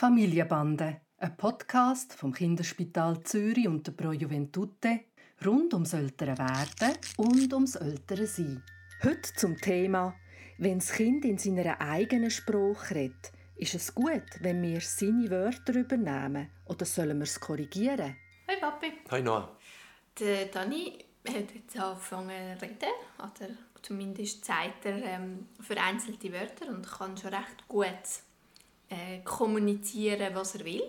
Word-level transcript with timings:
Familienbande, 0.00 1.02
ein 1.18 1.36
Podcast 1.36 2.14
vom 2.14 2.32
Kinderspital 2.32 3.22
Zürich 3.22 3.68
und 3.68 3.86
der 3.86 3.92
Pro 3.92 4.12
Juventute 4.12 5.00
rund 5.44 5.74
ums 5.74 5.92
ältere 5.92 6.38
Werden 6.38 6.96
und 7.18 7.52
ums 7.52 7.74
ältere 7.74 8.26
Sein. 8.26 8.62
Heute 9.04 9.34
zum 9.34 9.58
Thema, 9.58 10.14
wenn 10.56 10.78
das 10.78 10.92
Kind 10.92 11.26
in 11.26 11.36
seiner 11.36 11.78
eigenen 11.82 12.30
Sprache 12.30 12.94
redet, 12.94 13.32
ist 13.56 13.74
es 13.74 13.94
gut, 13.94 14.24
wenn 14.40 14.62
wir 14.62 14.80
seine 14.80 15.28
Wörter 15.28 15.74
übernehmen 15.74 16.48
oder 16.64 16.86
sollen 16.86 17.18
wir 17.18 17.24
es 17.24 17.38
korrigieren? 17.38 18.16
Hi 18.48 18.56
Papi. 18.58 18.92
Hi 19.10 19.20
Noah. 19.20 19.54
Der 20.18 20.46
Dani 20.46 21.04
hat 21.28 21.54
jetzt 21.54 21.78
angefangen 21.78 22.58
zu 22.58 22.64
reden, 22.64 22.94
oder 23.18 23.50
zumindest 23.82 24.46
zeigt 24.46 24.86
er 24.86 24.96
ähm, 25.04 25.48
vereinzelte 25.60 26.32
Wörter 26.32 26.70
und 26.70 26.90
kann 26.90 27.18
schon 27.18 27.34
recht 27.34 27.68
gut 27.68 27.86
äh, 28.90 29.20
kommunizieren, 29.24 30.34
was 30.34 30.56
er 30.56 30.64
will. 30.64 30.82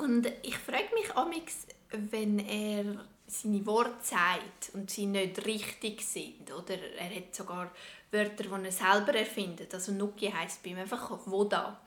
Und 0.00 0.26
ich 0.42 0.58
frage 0.58 0.92
mich 0.94 1.14
amix, 1.14 1.66
wenn 1.90 2.38
er 2.40 3.04
seine 3.26 3.64
Worte 3.66 3.96
sagt 4.02 4.70
und 4.74 4.90
sie 4.90 5.06
nicht 5.06 5.44
richtig 5.46 6.02
sind 6.02 6.50
oder 6.52 6.74
er 6.98 7.14
hat 7.14 7.34
sogar 7.34 7.70
Wörter, 8.10 8.44
die 8.44 8.64
er 8.64 8.72
selber 8.72 9.14
erfindet. 9.14 9.72
Also 9.74 9.92
Nuki 9.92 10.30
heisst 10.30 10.62
bei 10.62 10.70
ihm 10.70 10.78
einfach 10.78 11.10
«Woda». 11.26 11.80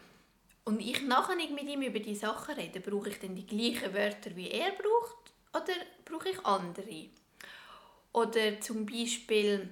Und 0.63 0.79
ich 0.79 1.01
nachher 1.01 1.35
nicht 1.35 1.51
mit 1.51 1.67
ihm 1.67 1.81
über 1.81 1.99
die 1.99 2.15
Sachen 2.15 2.53
rede, 2.53 2.79
brauche 2.79 3.09
ich 3.09 3.19
dann 3.19 3.35
die 3.35 3.47
gleichen 3.47 3.93
Wörter, 3.95 4.35
wie 4.35 4.51
er 4.51 4.71
braucht 4.71 5.33
oder 5.53 5.73
brauche 6.05 6.29
ich 6.29 6.45
andere? 6.45 7.09
Oder 8.13 8.61
zum 8.61 8.85
Beispiel 8.85 9.69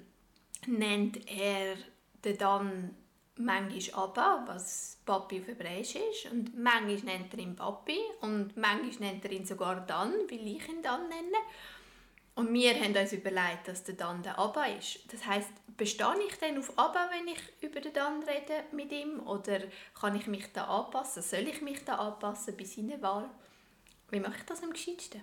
nennt 0.66 1.30
er 1.30 1.78
dann 2.24 2.96
manchmal 3.40 4.04
Abba, 4.04 4.44
was 4.46 4.98
Papi 5.06 5.40
auf 5.40 5.48
Hebräisch 5.48 5.96
ist. 5.96 6.32
Und 6.32 6.58
manchmal 6.58 7.18
nennt 7.18 7.34
er 7.34 7.40
ihn 7.40 7.56
Papi 7.56 7.98
und 8.22 8.56
manchmal 8.56 9.12
nennt 9.12 9.26
er 9.26 9.32
ihn 9.32 9.46
sogar 9.46 9.86
Dan, 9.86 10.14
weil 10.30 10.48
ich 10.48 10.68
ihn 10.68 10.82
Dan 10.84 11.10
nenne. 11.10 11.38
Und 12.36 12.54
wir 12.54 12.74
haben 12.76 12.96
uns 12.96 13.12
überlegt, 13.12 13.68
dass 13.68 13.84
der 13.84 13.96
Dan 13.96 14.24
der 14.24 14.38
Abba 14.38 14.66
ist. 14.66 15.12
Das 15.12 15.26
heißt, 15.26 15.50
bestehe 15.76 16.16
ich 16.28 16.38
dann 16.38 16.58
auf 16.58 16.78
Abba, 16.78 17.10
wenn 17.12 17.28
ich 17.28 17.42
über 17.62 17.82
den 17.82 17.94
Dan 17.94 18.24
rede 18.24 18.64
mit 18.72 18.92
ihm? 18.92 19.26
Oder 19.28 19.62
kann 20.00 20.16
ich 20.16 20.28
mich 20.28 20.52
da 20.54 20.66
anpassen? 20.66 21.24
Soll 21.24 21.48
ich 21.48 21.62
mich 21.62 21.84
da 21.84 21.96
anpassen 21.96 22.56
bei 22.58 22.66
seiner 22.66 23.02
Wahl? 23.02 23.30
Wie 24.12 24.20
mache 24.20 24.38
ich 24.38 24.46
das 24.46 24.64
am 24.64 24.72
gescheitsten? 24.72 25.22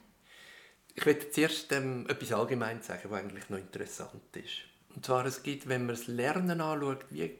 Ich 0.95 1.05
möchte 1.05 1.31
zuerst 1.31 1.71
ähm, 1.73 2.07
etwas 2.09 2.33
allgemein 2.33 2.81
sagen, 2.83 3.11
was 3.11 3.21
eigentlich 3.21 3.51
noch 3.51 3.59
interessant 3.59 4.35
ist. 4.35 4.63
Und 4.95 5.05
zwar, 5.05 5.27
es 5.27 5.43
gibt, 5.43 5.69
wenn 5.69 5.85
man 5.85 5.95
das 5.95 6.07
Lernen 6.07 6.61
anschaut, 6.61 7.05
wie 7.11 7.39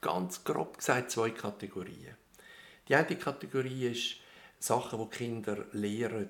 ganz 0.00 0.44
grob 0.44 0.78
gesagt 0.78 1.10
zwei 1.10 1.30
Kategorien. 1.30 2.16
Die 2.88 2.94
eine 2.94 3.16
Kategorie 3.16 3.88
ist 3.88 4.16
Sachen, 4.58 4.98
die 5.00 5.16
Kinder 5.16 5.64
lehren, 5.72 6.28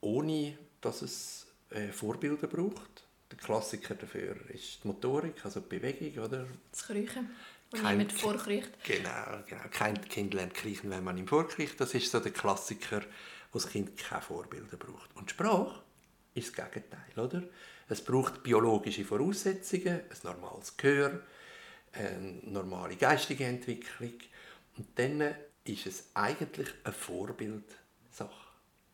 ohne 0.00 0.58
dass 0.80 1.02
es 1.02 1.46
äh, 1.70 1.88
Vorbilder 1.88 2.46
braucht. 2.46 3.04
Der 3.30 3.38
Klassiker 3.38 3.94
dafür 3.94 4.36
ist 4.50 4.82
die 4.82 4.88
Motorik, 4.88 5.44
also 5.44 5.60
die 5.60 5.68
Bewegung, 5.78 6.24
oder? 6.24 6.46
Das 6.72 6.86
Kriechen, 6.86 7.30
wo 7.70 7.76
Kein- 7.78 7.98
niemand 7.98 8.12
vorkriecht. 8.12 8.72
Genau, 8.84 9.42
genau. 9.46 9.62
Kein 9.70 10.00
Kind 10.08 10.34
lernt 10.34 10.54
kriechen, 10.54 10.90
wenn 10.90 11.04
man 11.04 11.16
ihm 11.16 11.28
vorkriecht. 11.28 11.80
Das 11.80 11.94
ist 11.94 12.10
so 12.10 12.18
der 12.18 12.32
Klassiker, 12.32 13.00
wo 13.52 13.58
das 13.60 13.68
Kind 13.68 13.96
keine 13.96 14.22
Vorbilder 14.22 14.76
braucht. 14.76 15.14
Und 15.14 15.30
Sprache 15.30 15.80
ist 16.34 16.58
das 16.58 16.70
Gegenteil, 16.72 17.18
oder? 17.24 17.42
Es 17.88 18.02
braucht 18.04 18.42
biologische 18.42 19.04
Voraussetzungen, 19.04 20.00
ein 20.00 20.16
normales 20.24 20.76
Gehör, 20.76 21.20
eine 21.92 22.40
normale 22.44 22.96
geistige 22.96 23.44
Entwicklung. 23.44 24.14
Und 24.76 24.86
dann 24.96 25.34
ist 25.64 25.86
es 25.86 26.04
eigentlich 26.14 26.68
eine 26.84 26.92
Vorbildsache. 26.92 28.48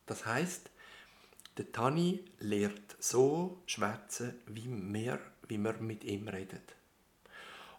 Das 0.06 0.25
heißt, 0.27 0.70
der 1.56 1.72
Tani 1.72 2.24
lernt 2.41 2.97
so 2.98 3.62
schwätzen, 3.67 4.34
wie 4.46 4.68
wir, 4.68 5.18
wie 5.48 5.58
wir 5.58 5.74
mit 5.74 6.05
ihm 6.05 6.29
reden. 6.29 6.61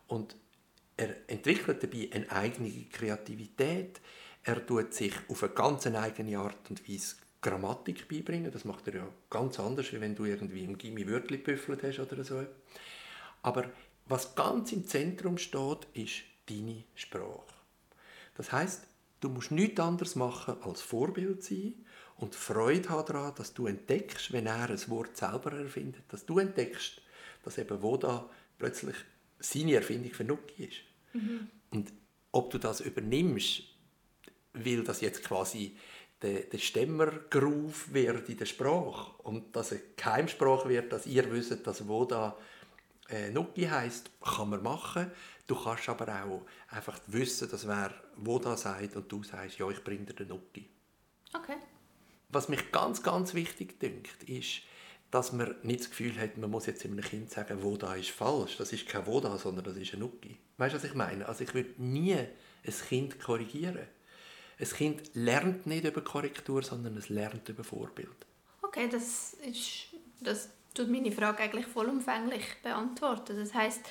Und 0.07 0.35
er 0.95 1.15
entwickelt 1.27 1.83
dabei 1.83 2.09
eine 2.11 2.31
eigene 2.31 2.71
Kreativität. 2.91 4.01
Er 4.43 4.65
tut 4.65 4.93
sich 4.93 5.13
auf 5.27 5.43
eine 5.43 5.53
ganz 5.53 5.85
eigene 5.85 6.39
Art 6.39 6.69
und 6.69 6.87
Weise 6.89 7.17
Grammatik 7.41 8.07
beibringen. 8.07 8.51
Das 8.51 8.65
macht 8.65 8.87
er 8.87 8.95
ja 8.95 9.07
ganz 9.29 9.59
anders, 9.59 9.91
wie 9.93 10.01
wenn 10.01 10.15
du 10.15 10.25
irgendwie 10.25 10.63
im 10.63 10.77
Gimmi 10.77 11.07
Wörtli 11.07 11.37
büffelt 11.37 11.83
hast 11.83 11.99
oder 11.99 12.23
so. 12.23 12.43
Aber 13.43 13.69
was 14.09 14.35
ganz 14.35 14.71
im 14.71 14.87
Zentrum 14.87 15.37
steht, 15.37 15.87
ist 15.93 16.23
deine 16.49 16.83
Sprache. 16.95 17.43
Das 18.35 18.51
heißt, 18.51 18.83
du 19.19 19.29
musst 19.29 19.51
nichts 19.51 19.79
anderes 19.79 20.15
machen 20.15 20.61
als 20.61 20.81
Vorbild 20.81 21.43
sein 21.43 21.73
und 22.17 22.35
Freude 22.35 22.89
haben 22.89 23.05
daran, 23.05 23.35
dass 23.35 23.53
du 23.53 23.67
entdeckst, 23.67 24.31
wenn 24.31 24.47
er 24.47 24.69
ein 24.69 24.89
Wort 24.89 25.17
selber 25.17 25.53
erfindet, 25.53 26.03
dass 26.09 26.25
du 26.25 26.39
entdeckst, 26.39 27.01
dass 27.43 27.57
eben 27.57 27.81
wo 27.81 27.97
da 27.97 28.29
plötzlich 28.57 28.95
seine 29.39 29.75
Erfindung 29.75 30.11
für 30.11 30.23
Nuki 30.23 30.65
ist. 30.65 30.77
Und 31.69 31.91
ob 32.31 32.49
du 32.51 32.57
das 32.57 32.81
übernimmst, 32.81 33.63
weil 34.53 34.83
das 34.83 35.01
jetzt 35.01 35.23
quasi 35.23 35.75
der, 36.21 36.41
der 36.41 36.57
Stämmergroove 36.57 37.93
wird 37.93 38.29
in 38.29 38.37
der 38.37 38.45
Sprache 38.45 39.11
und 39.23 39.55
dass 39.55 39.71
eine 39.71 39.81
Geheimsprache 39.95 40.69
wird, 40.69 40.91
dass 40.91 41.05
ihr 41.05 41.31
wisst, 41.31 41.65
dass 41.67 41.87
wo 41.87 42.05
da 42.05 42.35
äh, 43.09 43.29
Nuki 43.31 43.65
heisst, 43.65 44.11
kann 44.21 44.49
man 44.49 44.63
machen. 44.63 45.11
Du 45.47 45.55
kannst 45.55 45.87
aber 45.89 46.07
auch 46.23 46.45
einfach 46.69 46.99
wissen, 47.07 47.49
dass 47.49 47.67
wer 47.67 47.93
wo 48.17 48.39
da 48.39 48.57
sagt 48.57 48.95
und 48.95 49.11
du 49.11 49.23
sagst, 49.23 49.59
ja, 49.59 49.69
ich 49.69 49.83
bringe 49.83 50.05
dir 50.05 50.13
den 50.13 50.29
Nuki. 50.29 50.67
Okay. 51.33 51.57
Was 52.29 52.49
mich 52.49 52.71
ganz, 52.71 53.03
ganz 53.03 53.33
wichtig 53.33 53.79
dünkt, 53.79 54.23
ist, 54.23 54.61
dass 55.11 55.31
man 55.31 55.55
nicht 55.63 55.81
das 55.81 55.89
Gefühl 55.89 56.19
hat, 56.19 56.37
man 56.37 56.51
muss 56.51 56.65
jetzt 56.65 56.83
einem 56.83 56.99
Kind 56.99 57.31
sagen, 57.31 57.63
wo 57.63 57.77
da 57.77 57.95
ist 57.95 58.09
falsch. 58.09 58.57
Das 58.57 58.73
ist 58.73 58.87
kein 58.87 59.05
wo 59.05 59.21
da, 59.21 59.37
sondern 59.37 59.63
das 59.63 59.77
ist 59.77 59.93
ein 59.93 59.99
Nuki. 59.99 60.37
Weißt 60.57 60.73
du, 60.73 60.77
was 60.77 60.83
ich 60.83 60.93
meine? 60.93 61.27
Also 61.27 61.43
ich 61.43 61.53
würde 61.53 61.81
nie 61.81 62.15
ein 62.15 62.73
Kind 62.89 63.19
korrigieren. 63.19 63.87
Ein 64.59 64.67
Kind 64.67 65.01
lernt 65.13 65.65
nicht 65.67 65.85
über 65.85 66.01
Korrektur, 66.01 66.63
sondern 66.63 66.97
es 66.97 67.09
lernt 67.09 67.47
über 67.47 67.63
Vorbild. 67.63 68.25
Okay, 68.63 68.89
das 68.89 69.35
ist, 69.35 69.87
das 70.19 70.49
tut 70.77 70.89
meine 70.89 71.11
Frage 71.11 71.43
eigentlich 71.43 71.65
vollumfänglich 71.65 72.45
beantworten. 72.61 73.37
Das 73.37 73.53
heißt, 73.53 73.81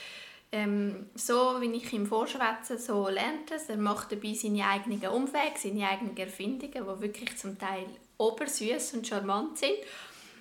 ähm, 0.52 1.06
so 1.14 1.60
wie 1.60 1.72
ich 1.72 1.92
ihm 1.92 2.06
vorschwätze, 2.06 2.78
so 2.78 3.08
lernt 3.08 3.50
er 3.50 3.56
es. 3.56 3.68
Er 3.68 3.76
macht 3.76 4.12
dabei 4.12 4.32
seine 4.34 4.66
eigenen 4.66 5.04
Umwege, 5.08 5.56
seine 5.56 5.88
eigenen 5.88 6.16
Erfindungen, 6.16 6.72
die 6.72 7.02
wirklich 7.02 7.36
zum 7.36 7.58
Teil 7.58 7.86
obersüß 8.18 8.94
und 8.94 9.06
charmant 9.06 9.58
sind. 9.58 9.74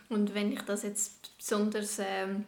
Und 0.10 0.34
wenn 0.36 0.54
ich 0.54 0.62
das 0.62 0.84
jetzt 0.84 1.36
besonders, 1.38 2.00
ähm, 2.00 2.46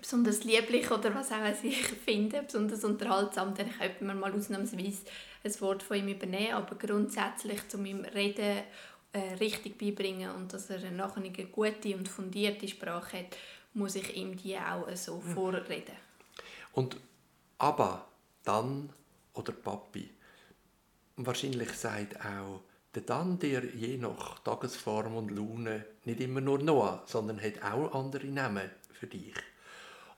besonders 0.00 0.44
lieblich 0.44 0.90
oder 0.90 1.14
was 1.14 1.32
auch 1.32 1.40
weiß 1.40 1.64
ich 1.64 1.84
finde, 1.84 2.42
besonders 2.42 2.84
unterhaltsam, 2.84 3.54
dann 3.54 3.70
könnte 3.76 4.04
man 4.04 4.20
mal 4.20 4.32
ausnahmsweise 4.32 5.02
ein 5.44 5.60
Wort 5.60 5.82
von 5.82 5.96
ihm 5.98 6.08
übernehmen, 6.08 6.54
aber 6.54 6.76
grundsätzlich 6.76 7.68
zu 7.68 7.76
meinem 7.78 8.04
Reden 8.04 8.62
äh, 9.14 9.34
richtig 9.34 9.78
beibringen 9.78 10.30
und 10.32 10.52
dass 10.52 10.68
er 10.70 10.90
nachher 10.90 11.22
eine 11.22 11.30
gute 11.30 11.96
und 11.96 12.08
fundierte 12.08 12.68
Sprache 12.68 13.20
hat, 13.20 13.36
muss 13.72 13.94
ich 13.94 14.16
ihm 14.16 14.36
die 14.36 14.58
auch 14.58 14.88
so 14.96 15.20
vorreden. 15.20 15.96
Und 16.72 16.96
aber 17.58 18.08
dann 18.42 18.90
oder 19.34 19.52
Papi. 19.52 20.10
Wahrscheinlich 21.16 21.70
sagt 21.72 22.16
auch 22.24 22.60
der 22.94 23.02
dann 23.02 23.38
dir 23.38 23.64
je 23.74 23.96
nach 23.96 24.38
Tagesform 24.40 25.16
und 25.16 25.30
Laune 25.30 25.84
nicht 26.04 26.20
immer 26.20 26.40
nur 26.40 26.58
Noah, 26.58 27.02
sondern 27.06 27.40
hat 27.40 27.62
auch 27.62 27.92
andere 27.92 28.26
Namen 28.26 28.70
für 28.92 29.06
dich. 29.06 29.34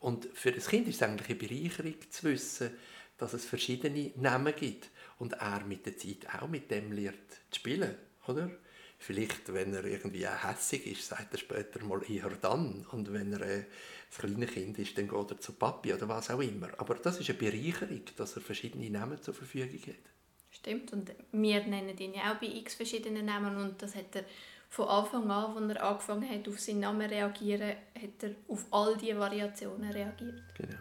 Und 0.01 0.27
für 0.35 0.53
das 0.53 0.69
Kind 0.69 0.87
ist 0.89 0.97
es 0.97 1.03
eigentlich 1.03 1.31
eine 1.31 1.39
Bereicherung 1.39 1.95
zu 2.11 2.25
wissen, 2.25 2.71
dass 3.17 3.33
es 3.33 3.47
verschiedene 3.47 4.13
Namen 4.17 4.55
gibt 4.55 4.91
und 5.19 5.33
er 5.35 5.65
mit 5.65 5.87
der 5.87 5.97
Zeit 5.97 6.27
auch 6.35 6.49
mit 6.49 6.71
dem 6.71 6.93
lernt 6.93 7.31
zu 7.51 7.61
spielen, 7.61 7.95
oder? 8.27 8.51
Vielleicht, 9.07 9.55
wenn 9.55 9.73
er 9.73 9.85
irgendwie 9.85 10.27
auch 10.27 10.43
hässig 10.43 10.85
ist, 10.85 11.07
sagt 11.07 11.33
er 11.33 11.39
später 11.39 11.85
mal 11.85 12.03
eher 12.11 12.29
dann. 12.41 12.85
Und 12.91 13.13
wenn 13.13 13.33
er 13.35 13.41
äh, 13.41 13.59
ein 13.59 13.67
kleines 14.19 14.51
Kind 14.51 14.77
ist, 14.81 14.99
dann 14.99 15.07
geht 15.07 15.31
er 15.31 15.39
zu 15.39 15.53
Papi 15.53 15.95
oder 15.95 16.09
was 16.09 16.29
auch 16.29 16.41
immer. 16.41 16.71
Aber 16.79 16.97
das 16.97 17.21
ist 17.21 17.31
eine 17.31 17.39
Bereicherung, 17.39 18.03
dass 18.17 18.35
er 18.35 18.43
verschiedene 18.43 18.91
Namen 18.91 19.23
zur 19.23 19.33
Verfügung 19.33 19.79
hat. 19.81 20.11
Stimmt, 20.51 20.93
und 20.93 21.13
wir 21.31 21.65
nennen 21.67 21.97
ihn 21.97 22.15
ja 22.15 22.33
auch 22.33 22.41
bei 22.41 22.49
x 22.49 22.75
verschiedenen 22.75 23.27
Namen 23.27 23.57
und 23.57 23.81
das 23.81 23.95
hat 23.95 24.17
er 24.17 24.25
von 24.71 24.89
Anfang 24.89 25.31
an, 25.31 25.71
als 25.71 25.77
er 25.77 25.85
angefangen 25.85 26.29
hat, 26.29 26.49
auf 26.49 26.59
seinen 26.59 26.81
Namen 26.81 27.09
zu 27.09 27.15
reagieren, 27.15 27.77
hat 27.95 28.23
er 28.23 28.31
auf 28.49 28.67
all 28.73 28.97
diese 28.97 29.17
Variationen 29.17 29.93
reagiert. 29.93 30.43
Genau. 30.57 30.79